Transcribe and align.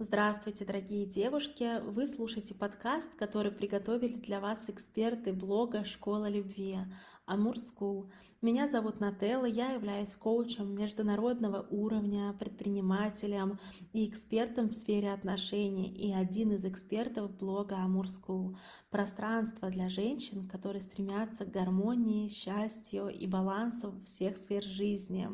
Здравствуйте, 0.00 0.64
дорогие 0.64 1.06
девушки! 1.06 1.80
Вы 1.80 2.06
слушаете 2.06 2.54
подкаст, 2.54 3.16
который 3.16 3.50
приготовили 3.50 4.14
для 4.14 4.38
вас 4.38 4.62
эксперты 4.68 5.32
блога 5.32 5.84
«Школа 5.84 6.30
любви» 6.30 6.76
Амур 7.26 7.56
School. 7.56 8.08
Меня 8.40 8.68
зовут 8.68 9.00
Нателла, 9.00 9.46
я 9.46 9.72
являюсь 9.72 10.14
коучем 10.14 10.72
международного 10.72 11.66
уровня, 11.70 12.32
предпринимателем 12.38 13.58
и 13.92 14.08
экспертом 14.08 14.68
в 14.68 14.74
сфере 14.74 15.12
отношений 15.12 15.92
и 15.92 16.12
один 16.12 16.52
из 16.52 16.64
экспертов 16.64 17.36
блога 17.36 17.78
Амур 17.78 18.06
School. 18.06 18.56
Пространство 18.90 19.68
для 19.68 19.88
женщин, 19.88 20.48
которые 20.48 20.80
стремятся 20.80 21.44
к 21.44 21.50
гармонии, 21.50 22.28
счастью 22.28 23.08
и 23.08 23.26
балансу 23.26 24.00
всех 24.04 24.36
сфер 24.36 24.62
жизни. 24.62 25.28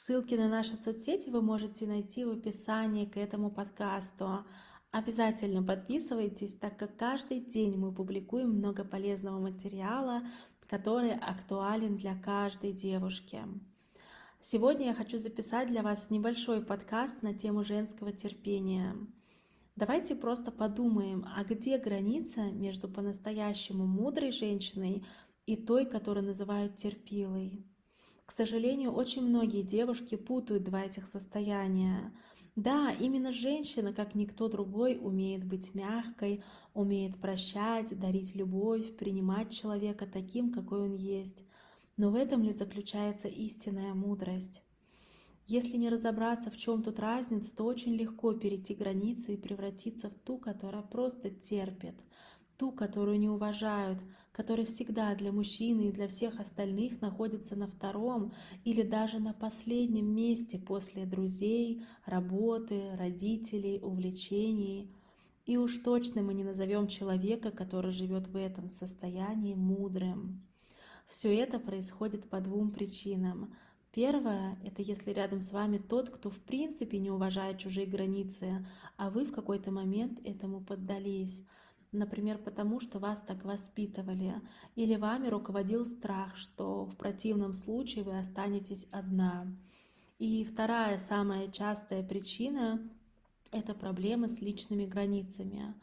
Ссылки 0.00 0.36
на 0.36 0.48
наши 0.48 0.76
соцсети 0.76 1.28
вы 1.28 1.42
можете 1.42 1.84
найти 1.84 2.24
в 2.24 2.30
описании 2.30 3.04
к 3.04 3.16
этому 3.16 3.50
подкасту. 3.50 4.44
Обязательно 4.92 5.60
подписывайтесь, 5.60 6.54
так 6.54 6.78
как 6.78 6.96
каждый 6.96 7.40
день 7.40 7.76
мы 7.76 7.92
публикуем 7.92 8.50
много 8.50 8.84
полезного 8.84 9.40
материала, 9.40 10.22
который 10.68 11.14
актуален 11.14 11.96
для 11.96 12.14
каждой 12.14 12.72
девушки. 12.72 13.42
Сегодня 14.40 14.86
я 14.86 14.94
хочу 14.94 15.18
записать 15.18 15.66
для 15.66 15.82
вас 15.82 16.10
небольшой 16.10 16.64
подкаст 16.64 17.22
на 17.22 17.34
тему 17.34 17.64
женского 17.64 18.12
терпения. 18.12 18.94
Давайте 19.74 20.14
просто 20.14 20.52
подумаем, 20.52 21.26
а 21.36 21.42
где 21.42 21.76
граница 21.76 22.52
между 22.52 22.88
по-настоящему 22.88 23.84
мудрой 23.84 24.30
женщиной 24.30 25.04
и 25.44 25.56
той, 25.56 25.86
которую 25.86 26.24
называют 26.24 26.76
терпилой? 26.76 27.64
К 28.28 28.32
сожалению, 28.32 28.92
очень 28.92 29.22
многие 29.22 29.62
девушки 29.62 30.14
путают 30.14 30.62
два 30.62 30.82
этих 30.82 31.06
состояния. 31.06 32.12
Да, 32.56 32.92
именно 32.92 33.32
женщина, 33.32 33.94
как 33.94 34.14
никто 34.14 34.48
другой, 34.48 34.98
умеет 35.00 35.44
быть 35.44 35.74
мягкой, 35.74 36.44
умеет 36.74 37.16
прощать, 37.16 37.98
дарить 37.98 38.34
любовь, 38.34 38.94
принимать 38.98 39.50
человека 39.50 40.06
таким, 40.06 40.52
какой 40.52 40.82
он 40.82 40.96
есть. 40.96 41.42
Но 41.96 42.10
в 42.10 42.16
этом 42.16 42.42
ли 42.42 42.52
заключается 42.52 43.28
истинная 43.28 43.94
мудрость? 43.94 44.62
Если 45.46 45.78
не 45.78 45.88
разобраться, 45.88 46.50
в 46.50 46.58
чем 46.58 46.82
тут 46.82 46.98
разница, 46.98 47.56
то 47.56 47.64
очень 47.64 47.94
легко 47.94 48.34
перейти 48.34 48.74
границу 48.74 49.32
и 49.32 49.38
превратиться 49.38 50.10
в 50.10 50.18
ту, 50.18 50.36
которая 50.36 50.82
просто 50.82 51.30
терпит, 51.30 51.94
ту, 52.58 52.72
которую 52.72 53.18
не 53.20 53.28
уважают, 53.28 54.00
которая 54.32 54.66
всегда 54.66 55.14
для 55.14 55.32
мужчины 55.32 55.88
и 55.88 55.92
для 55.92 56.08
всех 56.08 56.40
остальных 56.40 57.00
находится 57.00 57.56
на 57.56 57.68
втором 57.68 58.32
или 58.64 58.82
даже 58.82 59.20
на 59.20 59.32
последнем 59.32 60.12
месте 60.14 60.58
после 60.58 61.06
друзей, 61.06 61.84
работы, 62.04 62.96
родителей, 62.96 63.78
увлечений. 63.80 64.92
И 65.46 65.56
уж 65.56 65.78
точно 65.78 66.22
мы 66.22 66.34
не 66.34 66.44
назовем 66.44 66.88
человека, 66.88 67.52
который 67.52 67.92
живет 67.92 68.26
в 68.26 68.36
этом 68.36 68.70
состоянии, 68.70 69.54
мудрым. 69.54 70.42
Все 71.06 71.34
это 71.34 71.58
происходит 71.58 72.28
по 72.28 72.40
двум 72.40 72.70
причинам. 72.70 73.54
Первое– 73.92 74.58
это 74.64 74.82
если 74.82 75.12
рядом 75.12 75.40
с 75.40 75.52
вами 75.52 75.78
тот, 75.78 76.10
кто 76.10 76.28
в 76.28 76.40
принципе 76.40 76.98
не 76.98 77.10
уважает 77.10 77.58
чужие 77.58 77.86
границы, 77.86 78.66
а 78.96 79.10
вы 79.10 79.24
в 79.24 79.32
какой-то 79.32 79.70
момент 79.70 80.20
этому 80.24 80.60
поддались– 80.60 81.44
например, 81.92 82.38
потому 82.38 82.80
что 82.80 82.98
вас 82.98 83.22
так 83.22 83.44
воспитывали, 83.44 84.34
или 84.76 84.96
вами 84.96 85.28
руководил 85.28 85.86
страх, 85.86 86.36
что 86.36 86.84
в 86.84 86.96
противном 86.96 87.54
случае 87.54 88.04
вы 88.04 88.18
останетесь 88.18 88.86
одна. 88.90 89.46
И 90.18 90.44
вторая 90.44 90.98
самая 90.98 91.48
частая 91.48 92.02
причина– 92.02 92.80
это 93.52 93.74
проблемы 93.74 94.28
с 94.28 94.40
личными 94.40 94.84
границами. 94.84 95.74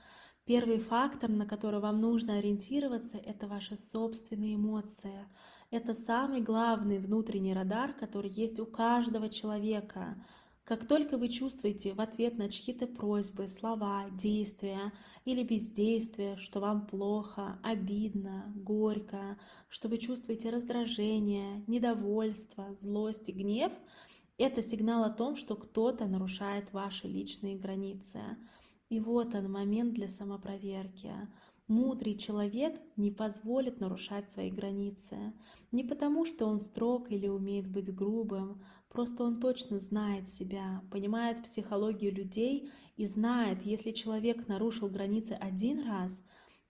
Первый 0.46 0.80
фактор, 0.80 1.30
на 1.30 1.46
который 1.46 1.80
вам 1.80 2.02
нужно 2.02 2.38
ориентироваться, 2.38 3.18
это 3.18 3.48
ваши 3.48 3.78
собственные 3.78 4.56
эмоции. 4.56 5.26
Это 5.72 5.96
самый 5.96 6.42
главный 6.42 7.00
внутренний 7.00 7.54
радар, 7.54 7.94
который 7.94 8.30
есть 8.30 8.60
у 8.60 8.66
каждого 8.66 9.30
человека– 9.30 10.16
как 10.66 10.88
только 10.88 11.18
вы 11.20 11.30
чувствуете 11.30 11.94
в 11.94 12.02
ответ 12.02 12.38
на 12.40 12.50
чьи-то 12.50 12.88
просьбы, 12.88 13.48
слова, 13.48 14.08
действия 14.10 14.92
или 15.24 15.44
бездействие, 15.44 16.38
что 16.38 16.60
вам 16.60 16.88
плохо, 16.88 17.60
обидно, 17.64 18.52
горько, 18.56 19.38
что 19.70 19.90
вы 19.90 20.00
чувствуете 20.00 20.50
раздражение, 20.50 21.64
недовольство, 21.68 22.76
злость 22.76 23.30
и 23.30 23.32
гнев, 23.32 23.72
это 24.40 24.64
сигнал 24.64 25.04
о 25.04 25.12
том, 25.12 25.36
что 25.36 25.56
кто-то 25.56 26.08
нарушает 26.08 26.74
ваши 26.74 27.08
личные 27.08 27.58
границы. 27.58 28.22
И 28.90 29.00
вот 29.00 29.36
он 29.36 29.52
момент 29.52 29.94
для 29.94 30.10
самопроверки. 30.10 31.14
Мудрый 31.68 32.16
человек 32.16 32.80
не 32.96 33.10
позволит 33.10 33.80
нарушать 33.80 34.30
свои 34.30 34.52
границы. 34.52 35.34
Не 35.72 35.84
потому, 35.84 36.24
что 36.24 36.46
он 36.46 36.60
строг 36.60 37.12
или 37.12 37.28
умеет 37.28 37.68
быть 37.68 37.94
грубым, 37.94 38.64
просто 38.88 39.24
он 39.24 39.40
точно 39.40 39.80
знает 39.80 40.30
себя, 40.30 40.84
понимает 40.92 41.44
психологию 41.44 42.14
людей 42.14 42.70
и 42.98 43.08
знает, 43.08 43.66
если 43.66 43.92
человек 43.92 44.48
нарушил 44.48 44.90
границы 44.90 45.32
один 45.32 45.88
раз, 45.88 46.22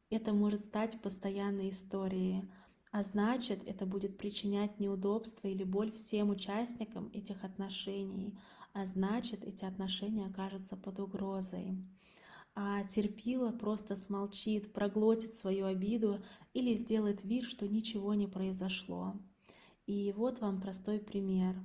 это 0.10 0.34
может 0.34 0.64
стать 0.64 1.02
постоянной 1.02 1.72
историей. 1.72 2.50
А 2.90 3.04
значит, 3.04 3.68
это 3.68 3.86
будет 3.86 4.18
причинять 4.18 4.80
неудобства 4.80 5.50
или 5.50 5.66
боль 5.66 5.92
всем 5.92 6.30
участникам 6.30 7.10
этих 7.12 7.44
отношений. 7.44 8.40
А 8.72 8.88
значит, 8.88 9.44
эти 9.44 9.66
отношения 9.66 10.28
окажутся 10.28 10.78
под 10.78 11.02
угрозой 11.02 11.86
а 12.56 12.84
терпила 12.86 13.52
просто 13.52 13.98
смолчит, 13.98 14.72
проглотит 14.72 15.36
свою 15.36 15.66
обиду 15.66 16.24
или 16.54 16.74
сделает 16.74 17.24
вид, 17.24 17.44
что 17.44 17.68
ничего 17.68 18.14
не 18.14 18.28
произошло. 18.28 19.14
И 19.86 20.14
вот 20.14 20.40
вам 20.40 20.62
простой 20.62 21.00
пример. 21.00 21.56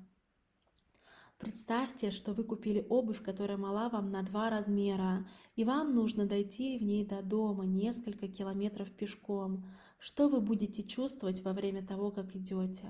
Представьте, 1.38 2.10
что 2.10 2.34
вы 2.34 2.44
купили 2.44 2.84
обувь, 2.90 3.22
которая 3.22 3.56
мала 3.56 3.88
вам 3.88 4.10
на 4.10 4.22
два 4.22 4.50
размера, 4.50 5.26
и 5.56 5.64
вам 5.64 5.94
нужно 5.94 6.26
дойти 6.26 6.78
в 6.78 6.82
ней 6.82 7.06
до 7.06 7.22
дома 7.22 7.64
несколько 7.64 8.28
километров 8.28 8.90
пешком. 8.90 9.64
Что 9.98 10.28
вы 10.28 10.42
будете 10.42 10.82
чувствовать 10.82 11.42
во 11.42 11.54
время 11.54 11.86
того, 11.86 12.10
как 12.10 12.36
идете? 12.36 12.88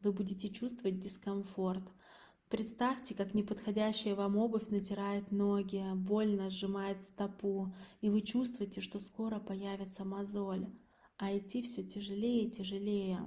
Вы 0.00 0.12
будете 0.12 0.50
чувствовать 0.50 1.00
дискомфорт. 1.00 1.82
Представьте, 2.48 3.12
как 3.16 3.34
неподходящая 3.34 4.14
вам 4.14 4.36
обувь 4.36 4.68
натирает 4.68 5.32
ноги, 5.32 5.82
больно 5.96 6.48
сжимает 6.48 7.02
стопу, 7.02 7.74
и 8.00 8.08
вы 8.08 8.20
чувствуете, 8.20 8.80
что 8.80 9.00
скоро 9.00 9.40
появится 9.40 10.04
мозоль, 10.04 10.68
а 11.16 11.36
идти 11.36 11.60
все 11.62 11.82
тяжелее 11.82 12.44
и 12.44 12.50
тяжелее. 12.50 13.18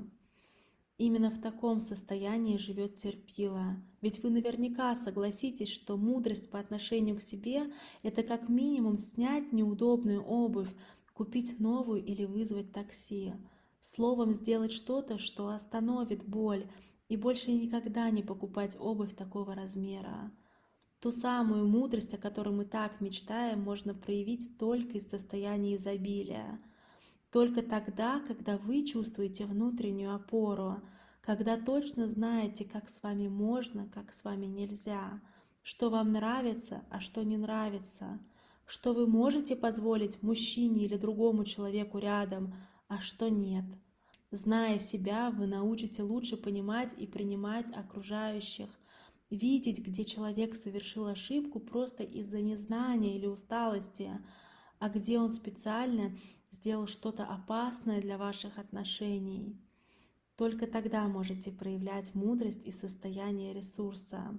Именно 0.97 1.31
в 1.31 1.41
таком 1.41 1.81
состоянии 1.81 2.55
живет 2.55 2.95
терпила. 2.95 3.75
Ведь 3.99 4.23
вы 4.23 4.29
наверняка 4.29 4.95
согласитесь, 4.95 5.69
что 5.69 5.97
мудрость 5.97 6.49
по 6.49 6.57
отношению 6.57 7.17
к 7.17 7.21
себе– 7.21 7.73
это 8.03 8.23
как 8.23 8.47
минимум 8.47 8.97
снять 8.97 9.51
неудобную 9.51 10.23
обувь, 10.23 10.73
купить 11.13 11.59
новую 11.59 12.05
или 12.05 12.23
вызвать 12.23 12.71
такси. 12.71 13.33
Словом, 13.81 14.33
сделать 14.33 14.71
что-то, 14.71 15.17
что 15.17 15.49
остановит 15.49 16.23
боль– 16.23 16.65
и 17.09 17.17
больше 17.17 17.51
никогда 17.51 18.09
не 18.11 18.23
покупать 18.23 18.77
обувь 18.79 19.15
такого 19.15 19.55
размера. 19.55 20.31
Ту 21.01 21.11
самую 21.11 21.67
мудрость, 21.67 22.13
о 22.13 22.17
которой 22.17 22.53
мы 22.53 22.65
так 22.65 23.01
мечтаем, 23.01 23.61
можно 23.61 23.93
проявить 23.93 24.57
только 24.57 24.99
из 24.99 25.09
состояния 25.09 25.75
изобилия. 25.75 26.59
Только 27.31 27.63
тогда, 27.63 28.21
когда 28.27 28.57
вы 28.57 28.85
чувствуете 28.85 29.45
внутреннюю 29.45 30.13
опору, 30.13 30.81
когда 31.21 31.57
точно 31.57 32.09
знаете, 32.09 32.63
как 32.63 32.89
с 32.89 33.01
вами 33.01 33.27
можно, 33.27 33.87
как 33.87 34.13
с 34.13 34.23
вами 34.23 34.45
нельзя, 34.45 35.19
что 35.63 35.89
вам 35.89 36.11
нравится, 36.11 36.83
а 36.89 36.99
что 36.99 37.23
не 37.23 37.37
нравится, 37.37 38.19
что 38.65 38.93
вы 38.93 39.07
можете 39.07 39.55
позволить 39.55 40.21
мужчине 40.21 40.85
или 40.85 40.95
другому 40.95 41.43
человеку 41.43 41.97
рядом, 41.97 42.53
а 42.87 42.99
что 42.99 43.29
нет– 43.29 43.65
Зная 44.31 44.77
себя, 44.77 45.31
вы 45.31 45.47
научите 45.47 46.03
лучше 46.03 46.37
понимать 46.37 46.93
и 46.97 47.07
принимать 47.07 47.71
окружающих, 47.75 48.69
видеть, 49.31 49.79
где 49.79 50.05
человек 50.05 50.55
совершил 50.55 51.07
ошибку 51.07 51.59
просто 51.59 52.03
из-за 52.03 52.41
незнания 52.41 53.15
или 53.15 53.25
усталости, 53.25 54.11
а 54.77 54.89
где 54.89 55.19
он 55.19 55.31
специально 55.31 56.15
сделал 56.51 56.87
что-то 56.87 57.25
опасное 57.25 58.01
для 58.01 58.17
ваших 58.17 58.59
отношений. 58.59 59.59
Только 60.35 60.67
тогда 60.67 61.07
можете 61.07 61.51
проявлять 61.51 62.13
мудрость 62.15 62.65
и 62.65 62.71
состояние 62.71 63.53
ресурса. 63.53 64.37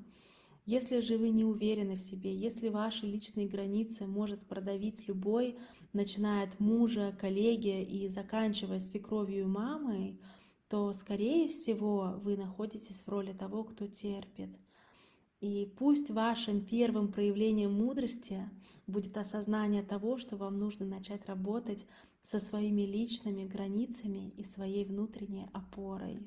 Если 0.66 1.00
же 1.00 1.16
вы 1.16 1.30
не 1.30 1.44
уверены 1.44 1.96
в 1.96 2.00
себе, 2.00 2.34
если 2.34 2.68
ваши 2.68 3.06
личные 3.06 3.48
границы 3.48 4.06
может 4.06 4.46
продавить 4.46 5.08
любой, 5.08 5.56
начиная 5.92 6.46
от 6.46 6.60
мужа, 6.60 7.16
коллеги 7.18 7.82
и 7.82 8.08
заканчивая 8.08 8.78
свекровью 8.78 9.42
и 9.42 9.46
мамой, 9.46 10.20
то, 10.68 10.92
скорее 10.92 11.48
всего, 11.48 12.20
вы 12.22 12.36
находитесь 12.36 13.02
в 13.02 13.08
роли 13.08 13.32
того, 13.32 13.64
кто 13.64 13.86
терпит. 13.88 14.50
И 15.40 15.72
пусть 15.78 16.10
вашим 16.10 16.64
первым 16.64 17.10
проявлением 17.10 17.72
мудрости 17.72 18.48
будет 18.86 19.16
осознание 19.16 19.82
того, 19.82 20.18
что 20.18 20.36
вам 20.36 20.58
нужно 20.58 20.84
начать 20.84 21.26
работать 21.26 21.86
со 22.22 22.38
своими 22.38 22.82
личными 22.82 23.44
границами 23.44 24.32
и 24.36 24.44
своей 24.44 24.84
внутренней 24.84 25.48
опорой. 25.52 26.20